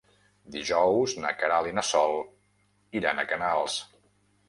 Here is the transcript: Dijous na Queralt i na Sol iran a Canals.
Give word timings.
Dijous 0.55 1.13
na 1.25 1.35
Queralt 1.43 1.71
i 1.73 1.75
na 1.81 1.85
Sol 1.91 2.19
iran 3.03 3.25
a 3.27 3.31
Canals. 3.37 3.81